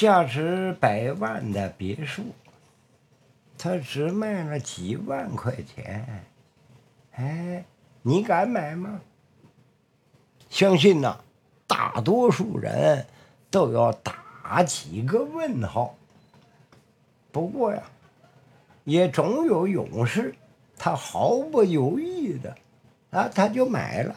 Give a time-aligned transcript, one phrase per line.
[0.00, 2.22] 价值百万的别墅，
[3.58, 6.24] 他只卖了几万块钱。
[7.12, 7.62] 哎，
[8.00, 9.02] 你敢买吗？
[10.48, 11.18] 相信呐，
[11.66, 13.04] 大多数人
[13.50, 15.94] 都要打几个问号。
[17.30, 17.82] 不过呀，
[18.84, 20.34] 也总有勇士，
[20.78, 22.56] 他毫不犹豫的
[23.10, 24.16] 啊，他就买了。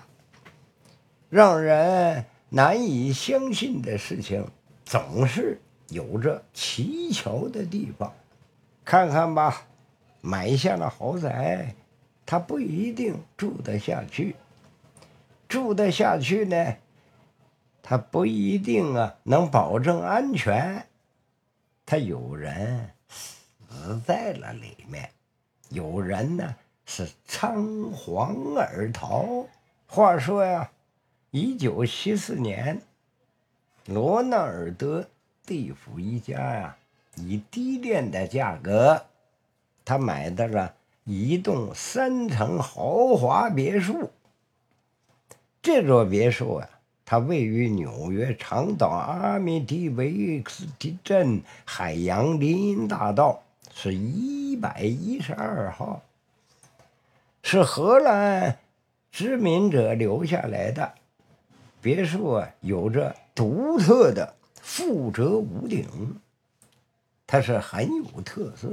[1.30, 4.48] 让人难以相信的事情，
[4.86, 5.60] 总是
[5.90, 8.14] 有着蹊跷的地方。
[8.86, 9.66] 看看吧，
[10.22, 11.74] 买下了豪宅，
[12.26, 14.34] 他不一定住得下去；
[15.48, 16.76] 住得下去呢，
[17.82, 20.88] 他不一定啊能保证安全。
[21.86, 25.10] 他有人死在了里面，
[25.70, 26.56] 有人呢
[26.86, 29.46] 是仓皇而逃。
[29.88, 30.72] 话说呀。
[31.36, 32.80] 一九七四年，
[33.88, 35.02] 罗纳尔德·
[35.46, 36.78] 地府一家呀，
[37.16, 39.04] 以低廉的价格，
[39.84, 44.10] 他买到了一栋三层豪华别墅。
[45.62, 46.70] 这座别墅啊，
[47.06, 56.02] 它位于纽约长岛阿米蒂维克斯蒂镇海洋林荫大道，是一百一十二号，
[57.42, 58.58] 是荷兰
[59.12, 60.94] 殖民者留下来的。
[61.82, 65.86] 别墅啊，有着独特的覆辙屋顶，
[67.28, 68.72] 它是很有特色，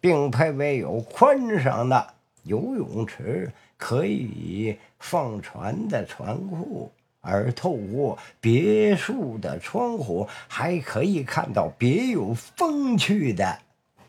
[0.00, 6.90] 并配备有宽敞的游泳池，可以放船的船库，
[7.20, 13.58] 而透过别墅的窗户，还可以看到别有风趣的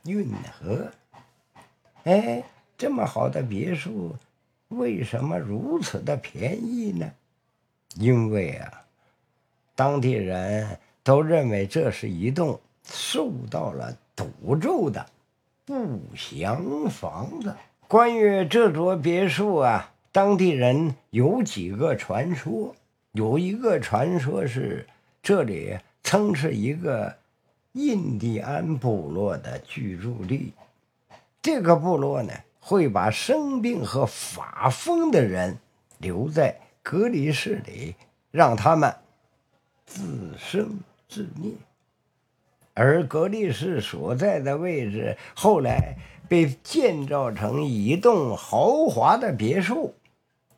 [0.06, 0.90] 运河。
[2.04, 2.42] 哎，
[2.78, 4.16] 这么好的别墅，
[4.70, 7.12] 为什么如此的便宜呢？
[7.96, 8.86] 因为啊，
[9.78, 15.06] 当地人都认为这是一栋受到了诅咒的
[15.64, 17.56] 不祥房子。
[17.88, 22.76] 关于这座别墅啊，当地人有几个传说。
[23.12, 24.88] 有一个传说是，
[25.22, 27.16] 这里曾是一个
[27.74, 30.54] 印第安部落的居住地。
[31.40, 35.60] 这个部落呢，会把生病和发疯的人
[36.00, 36.60] 留在。
[36.82, 37.96] 隔离室里，
[38.32, 38.96] 让他们
[39.88, 41.54] 自生自灭。
[42.76, 45.96] 而隔离室所在的位置后来
[46.30, 49.96] 被建造成一栋豪华的别墅，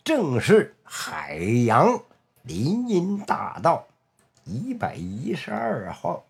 [0.04, 2.04] 正是海洋
[2.44, 3.88] 林荫大道
[4.44, 6.26] 一百一十二号。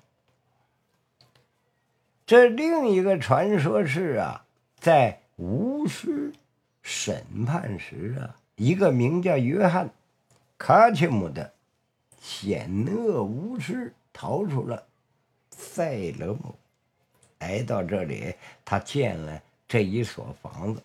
[2.28, 4.46] 这另一个传说是啊，
[4.80, 6.32] 在巫师
[6.84, 8.36] 审判时啊。
[8.56, 9.88] 一个名叫约翰·
[10.58, 11.54] 卡切姆的
[12.22, 14.84] 险恶巫师逃出了
[15.52, 16.56] 塞勒姆，
[17.40, 20.82] 来到这里，他建了这一所房子。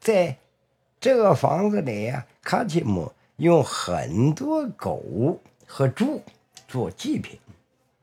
[0.00, 0.36] 在
[1.00, 6.22] 这个房子里呀，卡奇姆用很多狗和猪
[6.68, 7.38] 做祭品，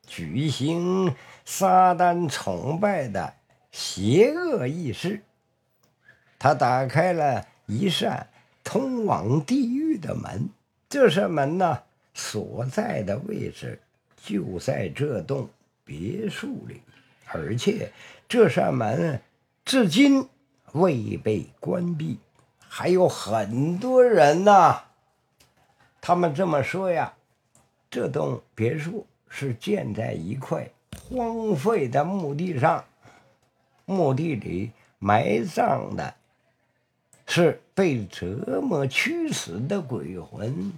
[0.07, 1.15] 举行
[1.45, 3.33] 撒旦崇拜的
[3.71, 5.21] 邪恶仪式。
[6.39, 8.27] 他打开了一扇。
[8.65, 10.47] 通往地狱的门，
[10.87, 13.79] 这扇门呢，所在的位置
[14.15, 15.49] 就在这栋
[15.83, 16.81] 别墅里，
[17.27, 17.91] 而且
[18.27, 19.21] 这扇门
[19.65, 20.27] 至今
[20.73, 22.19] 未被关闭。
[22.59, 24.81] 还有很多人呢，
[26.01, 27.13] 他们这么说呀：
[27.89, 30.69] 这栋别墅是建在一块
[31.09, 32.85] 荒废的墓地上，
[33.85, 36.15] 墓地里埋葬的。
[37.25, 40.73] 是被折磨屈死的鬼魂，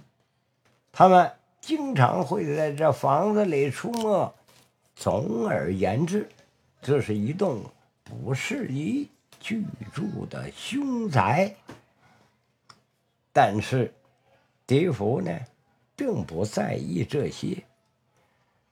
[0.98, 1.30] 他们
[1.60, 4.34] 经常会在这房子里出没。
[4.94, 6.26] 总而言之，
[6.80, 7.62] 这是一栋
[8.02, 9.06] 不适宜
[9.38, 9.62] 居
[9.92, 11.54] 住的凶宅。
[13.30, 13.92] 但是，
[14.66, 15.38] 迪福呢，
[15.94, 17.62] 并不在意这些。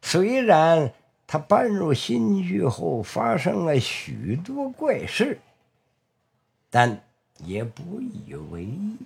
[0.00, 0.94] 虽然
[1.26, 5.38] 他搬入新居后发生了许多怪事，
[6.70, 6.98] 但。
[7.44, 8.96] 也不以为意，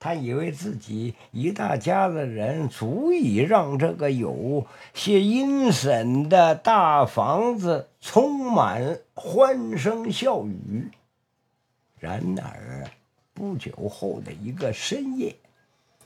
[0.00, 10.90] 他以为自己一大家子人足以让这个有些阴森的大房子充满欢声笑语。
[11.98, 12.88] 然而，
[13.34, 15.34] 不久后的一个深夜，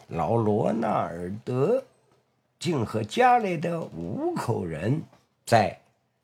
[0.09, 1.85] 老罗纳尔德
[2.59, 5.03] 竟和家里的五口人
[5.45, 5.79] 在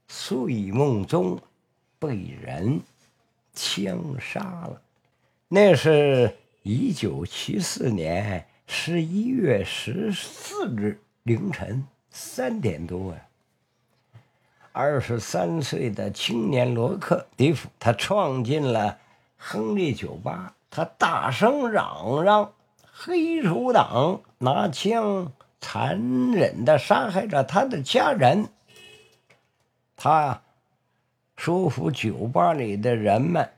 [0.07, 1.39] 睡梦中
[1.99, 2.81] 被人
[3.53, 4.81] 枪杀了。
[5.49, 6.35] 那是
[6.71, 13.23] 一九七四年十一月十四日凌晨三点多呀。
[14.73, 18.99] 二十三岁的青年罗克·迪夫，他闯进了
[19.39, 22.53] 亨利酒吧，他大声嚷嚷
[22.93, 25.33] ：“黑手党拿枪
[25.63, 28.51] 残忍的杀害了他的家人。”
[29.97, 30.43] 他
[31.35, 33.53] 说服酒吧里的人们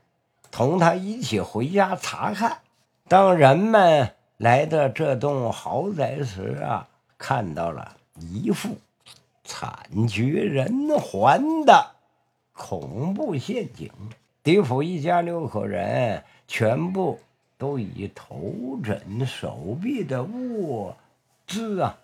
[0.49, 2.59] 同他一起回家查看。
[3.11, 6.87] 当人们来到这栋豪宅时啊，
[7.17, 8.77] 看到了一副。
[9.43, 11.91] 惨绝人寰的
[12.53, 13.91] 恐怖陷阱！
[14.43, 17.19] 迪夫一家六口人全部
[17.57, 20.95] 都以头枕手臂的卧
[21.45, 21.97] 姿啊，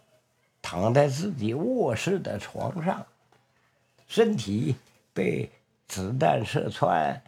[0.61, 3.05] 躺在自己卧室的床上，
[4.09, 4.75] 身体
[5.13, 5.49] 被
[5.87, 7.21] 子弹射穿，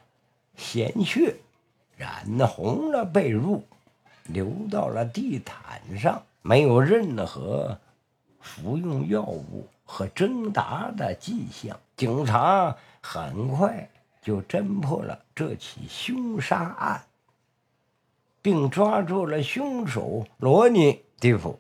[0.58, 1.38] 鲜血
[2.00, 3.62] 染红了被褥，
[4.24, 7.78] 流到了地毯上，没有任何
[8.40, 9.68] 服用药物。
[9.92, 13.90] 和挣扎的迹象，警察很快
[14.22, 17.06] 就侦破了这起凶杀案，
[18.40, 21.60] 并抓住了凶手罗尼·蒂夫。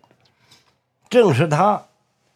[1.09, 1.87] 正是他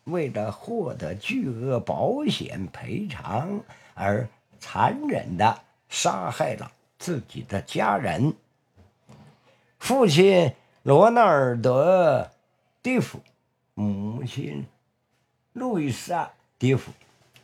[0.05, 3.61] 为了获得巨额保险赔偿
[3.93, 4.27] 而
[4.59, 6.71] 残忍地杀害了
[7.03, 8.33] 自己的家人。
[9.77, 12.31] 父亲罗纳尔德·
[12.81, 13.19] 蒂夫，
[13.73, 14.65] 母亲。
[15.51, 16.23] 路易莎·
[16.57, 16.93] 蒂夫，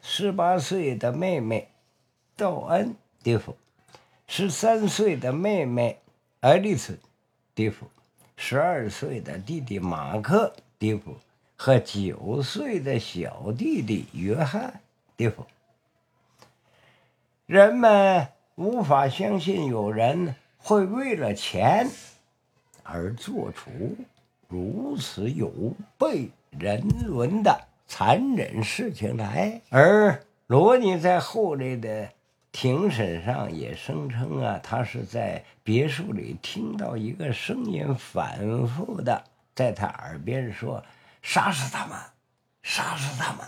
[0.02, 1.68] 十八岁的妹妹
[2.38, 2.92] 道恩·
[3.22, 3.58] 蒂夫，
[4.28, 6.00] 十三岁的妹妹
[6.40, 6.94] 爱丽丝·
[7.54, 7.86] 蒂夫，
[8.38, 11.18] 十二岁的弟弟马克·蒂夫
[11.58, 14.72] 和九岁的小弟弟约翰·
[15.18, 15.46] 蒂夫。
[17.46, 18.30] 人们
[18.60, 21.90] 无法相信有人会为了钱
[22.84, 23.96] 而做出
[24.50, 25.50] 如此有
[25.98, 27.68] 悖人伦的。
[27.88, 32.12] 残忍事情来，而罗尼在后来的
[32.52, 39.24] 庭审上也声称啊，他是在别墅里听到一个声音反复的
[39.56, 40.84] 在他耳边说
[41.24, 41.98] ：“杀死他们，
[42.62, 43.48] 杀死他们，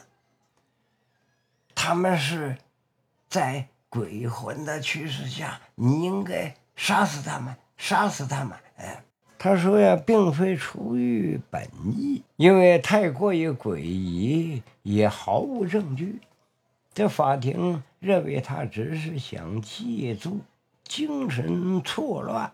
[1.75, 2.57] 他们是
[3.29, 9.03] 在鬼魂的驱使下，你应该杀死他们，杀死他们。”哎。
[9.37, 16.21] 他说呀，并非出于本意，因为太过于诡异，也毫无证据。
[16.93, 20.41] 这法庭认为他只是想借助
[20.83, 22.53] 精神错乱，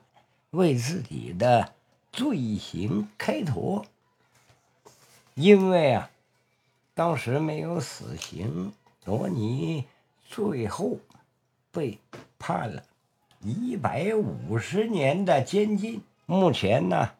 [0.51, 1.73] 为自己的
[2.13, 3.85] 罪行开脱。
[5.33, 6.09] 因为啊，
[6.93, 8.71] 当时没有死刑，
[9.03, 9.83] 罗尼
[10.25, 10.97] 最后
[11.71, 11.99] 被
[12.39, 12.83] 判了
[13.41, 16.01] 一百五十年的监禁。
[16.25, 17.11] 目前呢，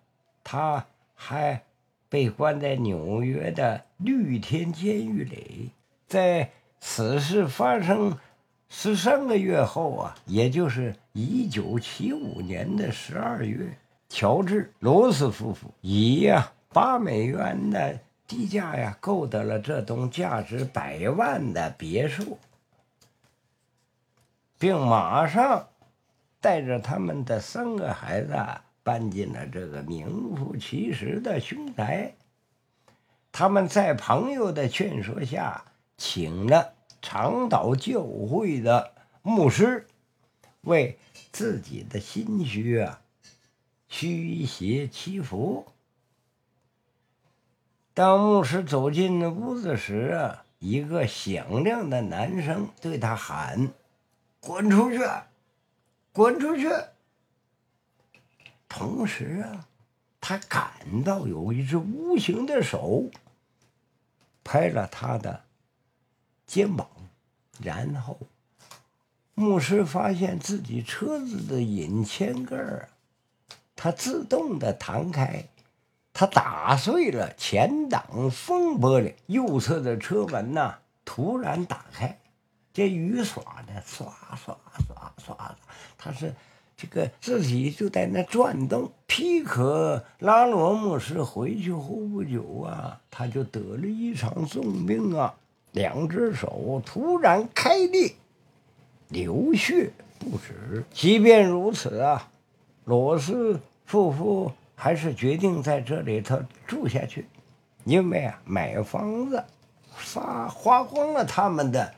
[0.44, 0.86] 他
[1.16, 1.64] 还
[2.10, 5.72] 被关在纽约的绿田监狱里。
[6.08, 6.50] 在
[6.80, 8.18] 此事发生
[8.70, 13.78] 十三个月后啊，也就是一九七五年的十二月，
[14.10, 22.38] 乔治·罗斯夫妇以呀八美元的低价呀购得了这栋价值百万的别墅，
[24.58, 25.68] 并马上
[26.40, 28.36] 带着他们的三个孩子。
[28.88, 32.16] 搬进了这个名副其实的凶宅。
[33.34, 35.66] 他们在朋友的劝说下，
[35.98, 39.88] 请了长岛教会的牧师，
[40.62, 40.98] 为
[41.34, 43.02] 自己的心虚啊
[43.90, 45.68] 驱邪祈福。
[47.94, 53.74] 当牧师走进屋子时啊，一个响亮的男声对他喊
[54.48, 55.00] ：“滚出去！
[56.14, 56.70] 滚出去！”
[58.70, 59.68] 同时啊，
[60.22, 63.12] 他感到有一只无形的手
[64.46, 65.44] 拍了他的
[66.46, 66.88] 肩膀，
[67.62, 68.18] 然后
[69.34, 72.88] 牧师发现自己车子的引擎盖儿，
[73.76, 75.44] 它自动的弹开，
[76.14, 82.18] 他打碎了前挡风玻璃，右侧的车门呐突然打开，
[82.78, 84.06] 这雨刷的刷
[84.36, 84.56] 刷
[84.86, 85.58] 刷刷的，
[85.98, 86.32] 他是。
[86.80, 88.92] 这个自己就在那转动。
[89.08, 91.82] 皮克拉罗姆斯回去后
[92.14, 95.34] 不久啊，他就得了一场重病啊，
[95.72, 98.14] 两只手突然开裂，
[99.08, 100.86] 流血不止。
[100.94, 102.30] 即便如此啊，
[102.86, 107.26] 罗斯夫妇还是决定在这里头住下去，
[107.86, 109.44] 因为啊，买房子
[109.90, 111.96] 花花光了他们的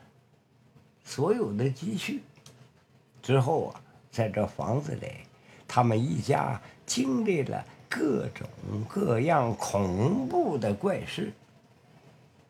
[1.04, 2.22] 所有的积蓄
[3.22, 3.80] 之后啊。
[4.12, 5.06] 在这房子里，
[5.68, 8.44] 他们一家经历了各种
[8.88, 11.32] 各样恐怖的怪事。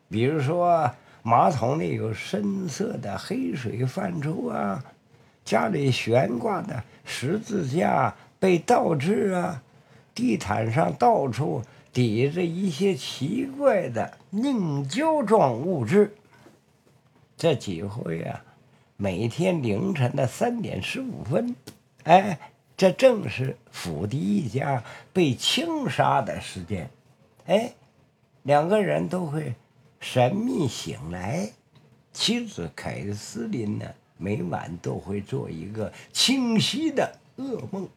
[0.09, 0.89] 比如说，
[1.21, 4.83] 马桶里有深色的黑水泛出啊，
[5.45, 9.61] 家里悬挂的十字架被倒置啊，
[10.15, 11.61] 地毯上到处
[11.93, 16.15] 抵着一些奇怪的凝胶状物质。
[17.41, 18.45] 这几回啊，
[18.97, 21.55] 每天凌晨的三点十五分，
[22.03, 22.39] 哎，
[22.77, 26.87] 这正是府邸一家被枪杀的时间，
[27.47, 27.73] 哎，
[28.43, 29.55] 两个人都会
[29.99, 31.49] 神秘醒来。
[32.13, 37.89] 妻子凯瑟琳呢，每晚都会做一个清晰的噩梦，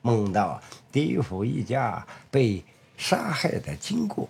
[0.00, 2.64] 梦到狄府一家被
[2.96, 4.26] 杀害的经过。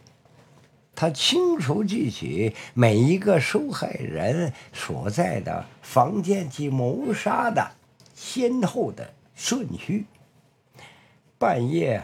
[0.97, 7.71] 他清楚记起每一个受害人所在的房间及谋杀的
[8.15, 10.07] 先后的顺序。
[11.38, 12.03] 半夜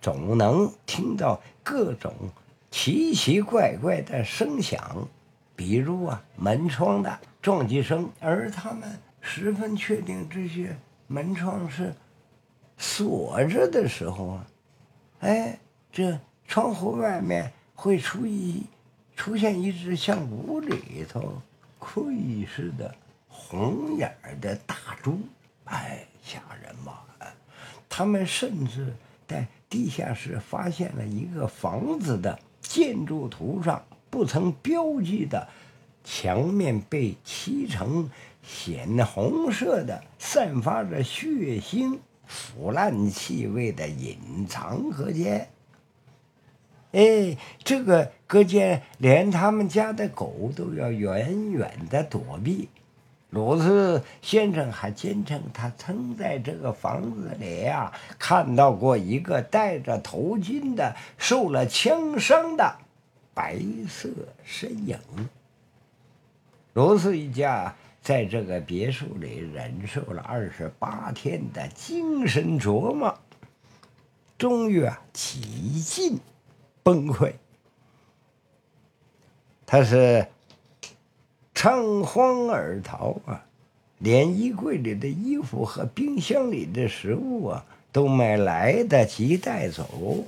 [0.00, 2.14] 总能听到各种
[2.70, 5.06] 奇奇怪怪的声响，
[5.54, 10.74] 比如啊门窗的撞击声，而他们十分确定这些
[11.08, 11.94] 门窗是
[12.78, 14.46] 锁着的时候啊，
[15.20, 15.58] 哎，
[15.92, 16.18] 这
[16.48, 17.52] 窗户外面。
[17.82, 18.62] 会出一
[19.16, 21.40] 出现一只像屋里头
[21.78, 22.94] 窥视的
[23.26, 25.18] 红眼的大猪，
[25.64, 27.06] 哎，吓人吧！
[27.88, 28.94] 他们甚至
[29.26, 35.48] 在地下室发现了一个房子的建筑图上不曾标记的
[36.04, 38.10] 墙面被漆成
[38.42, 45.48] 鲜红色的、散发着血腥腐烂气味的隐藏隔间。
[46.92, 52.68] 哎，这个隔间连他们家的狗都要远远的躲避。
[53.30, 62.74] 鲁斯先生还坚称，他曾在这个房子里啊看到过一个戴着头巾的、受了枪伤的
[63.32, 63.56] 白
[63.88, 64.08] 色
[64.42, 64.98] 身影。
[66.72, 73.16] 鲁斯一家在这个别墅里忍受了二十八天的精神琢磨，
[74.36, 75.40] 终于啊几
[75.80, 76.18] 近。
[76.82, 77.34] 崩溃，
[79.66, 80.26] 他是
[81.54, 83.44] 仓皇而逃啊，
[83.98, 90.24] 连衣柜里的衣服和冰箱里的食物啊都没来得及带走。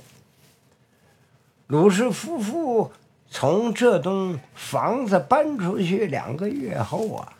[1.67, 2.91] 鲁氏夫妇
[3.29, 7.33] 从这栋房子搬出去两个月后啊，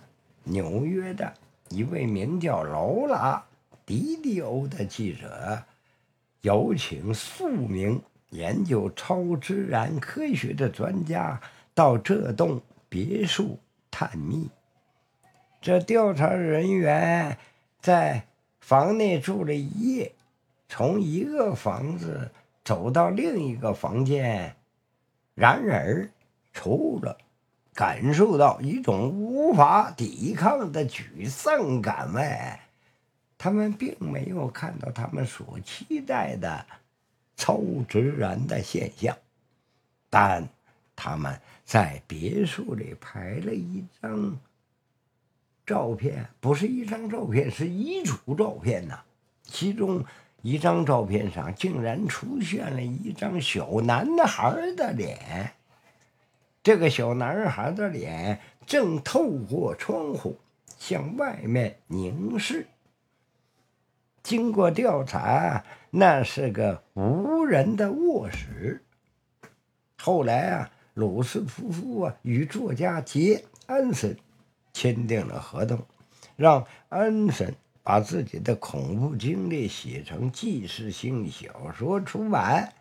[0.43, 1.31] 纽约的
[1.69, 3.43] 一位名叫劳拉·
[3.85, 5.61] 迪迪欧的记者
[6.41, 8.01] 有请数名。
[8.33, 11.39] 研究超自然科学的专家
[11.73, 13.59] 到这栋别墅
[13.89, 14.49] 探秘。
[15.61, 17.37] 这调查人员
[17.79, 18.25] 在
[18.59, 20.13] 房内住了一夜，
[20.67, 22.31] 从一个房子
[22.65, 24.55] 走到另一个房间，
[25.35, 26.09] 然而
[26.51, 27.17] 除了
[27.73, 32.59] 感受到一种无法抵抗的沮丧感外，
[33.37, 36.65] 他们并没有看到他们所期待的。
[37.43, 37.59] 超
[37.89, 39.17] 自然的现象，
[40.09, 40.47] 但
[40.95, 44.39] 他们在别墅里拍了一张
[45.65, 49.03] 照片，不是一张照片，是一组照片呐。
[49.43, 50.05] 其中
[50.41, 55.51] 一张照片上竟然出现了一张小男孩的脸，
[56.63, 60.39] 这个小男孩的脸正透过窗户
[60.79, 62.67] 向外面凝视。
[64.23, 65.63] 经过调查。
[65.95, 68.83] 那是个无人的卧室。
[69.99, 74.17] 后来啊，鲁斯夫妇啊与作家杰安森
[74.73, 75.85] 签订了合同，
[76.35, 77.53] 让安森
[77.83, 82.73] 把自己的恐怖经历写成纪实性小说出版。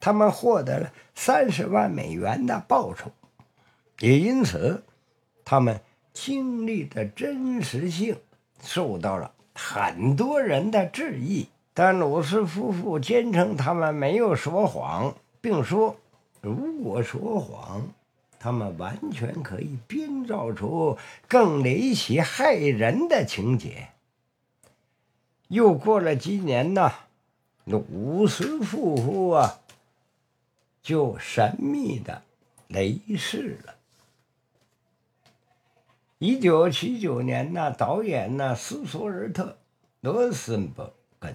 [0.00, 3.12] 他们获得了三十万美元的报酬，
[4.00, 4.82] 也因此，
[5.44, 5.80] 他们
[6.12, 8.18] 经历的真实性
[8.60, 11.48] 受到了很多人的质疑。
[11.72, 15.96] 但鲁斯夫妇坚称他们没有说谎，并说，
[16.40, 17.88] 如果说谎，
[18.38, 20.98] 他们完全可以编造出
[21.28, 23.88] 更离奇骇人的情节。
[25.48, 26.92] 又过了几年呢，
[27.64, 29.60] 鲁斯夫妇啊，
[30.82, 32.22] 就神秘的
[32.66, 33.74] 离世了。
[36.22, 39.44] 一九七九年呢，导演呢斯索尔特·
[40.02, 40.92] 罗森伯。
[41.18, 41.34] 根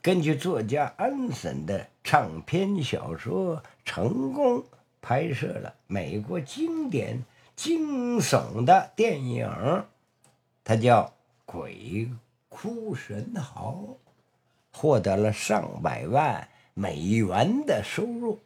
[0.00, 4.64] 根据作家安森的长篇小说，成功
[5.02, 9.84] 拍摄了美国经典惊悚的电影，
[10.64, 11.02] 它叫
[11.44, 12.08] 《鬼
[12.48, 13.74] 哭神嚎》，
[14.78, 18.40] 获得了上百万美元的收入。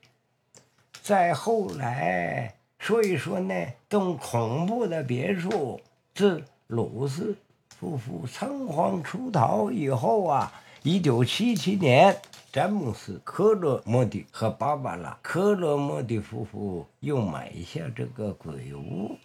[1.00, 3.54] 再后来，所以说呢，
[3.88, 5.80] 栋恐怖的别墅
[6.14, 7.36] 自鲁斯
[7.68, 10.50] 夫妇仓皇出逃以后啊，
[10.82, 12.16] 一九七七年，
[12.50, 19.16] 詹姆斯·科罗莫蒂和芭芭拉·科罗莫蒂夫妇又买下这个鬼屋，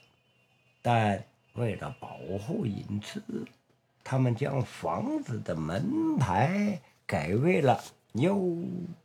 [0.82, 3.24] 但为了保护隐私，
[4.04, 7.82] 他们将房子的门牌改为了
[8.14, 8.38] 幺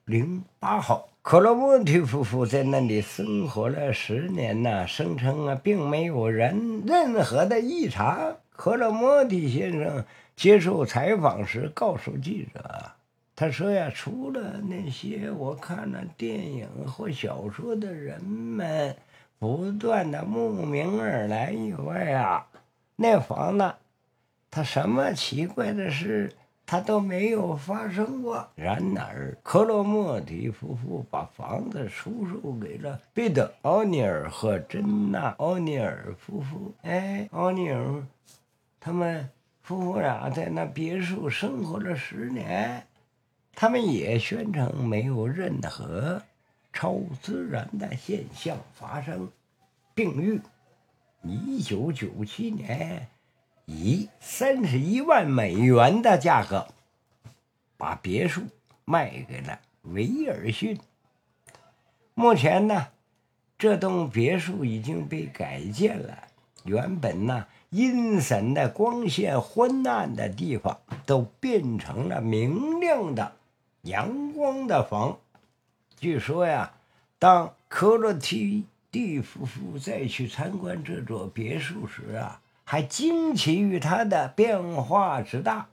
[0.04, 1.09] 零八号。
[1.22, 8.38] 克罗莫蒂夫妇在那里生活了十年呐，声称啊，并没有人任何的异常。
[8.52, 12.64] 克罗莫蒂先生接受采访时告诉记者
[13.36, 18.96] ：“他说呀，除了那些我看了电影或小说的人们
[19.38, 22.46] 不断的慕名而来以外啊，
[22.96, 23.74] 那房子，
[24.50, 26.32] 他什么奇怪的事？”
[26.70, 28.48] 他都没有发生过。
[28.54, 36.72] 然而，克罗莫蒂夫妇把房子出售给了彼得·奥尼尔和珍娜·奥尼尔夫妇。
[36.82, 38.06] 哎，奥尼尔，
[38.78, 39.28] 他们
[39.62, 42.86] 夫妇俩在那别墅生活了十年，
[43.52, 46.22] 他们也宣称没有任何
[46.72, 49.28] 超自然的现象发生，
[49.92, 50.40] 并于
[51.24, 53.08] 一九九七年。
[53.72, 56.66] 以三十一万美元的价格
[57.76, 58.42] 把别墅
[58.84, 60.76] 卖给了威尔逊。
[62.14, 62.88] 目前呢，
[63.56, 66.18] 这栋别墅已经被改建了，
[66.64, 73.36] 原本呢阴森的、光线昏暗的地方都变成了明亮的、
[73.82, 75.16] 阳光的房。
[75.96, 76.72] 据说呀，
[77.20, 82.40] 当科洛提蒂夫妇再去参观这座别墅时啊。
[82.70, 85.66] 还惊奇于它的变化之大，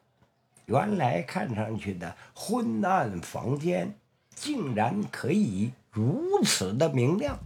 [0.65, 3.93] 原来看上去的昏暗房间，
[4.33, 7.37] 竟然可以如此的明亮。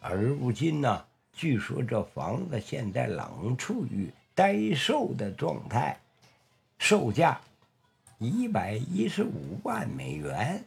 [0.00, 1.04] 而如今呢，
[1.34, 6.00] 据说这房子现在冷处于待售的状态，
[6.78, 7.42] 售价
[8.16, 10.64] 一百一十五万美元。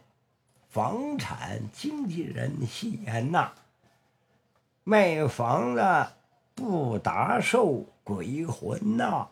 [0.70, 3.50] 房产经纪人戏言呐，
[4.84, 6.06] 卖房子。
[6.54, 9.28] 不打受鬼魂呐！